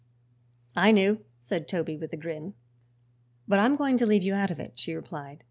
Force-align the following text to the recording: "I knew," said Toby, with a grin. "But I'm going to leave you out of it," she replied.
"I 0.75 0.91
knew," 0.91 1.23
said 1.37 1.67
Toby, 1.67 1.95
with 1.95 2.11
a 2.11 2.17
grin. 2.17 2.55
"But 3.47 3.59
I'm 3.59 3.75
going 3.75 3.97
to 3.99 4.07
leave 4.07 4.23
you 4.23 4.33
out 4.33 4.49
of 4.49 4.59
it," 4.59 4.79
she 4.79 4.95
replied. 4.95 5.39